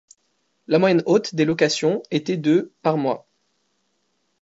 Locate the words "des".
1.35-1.45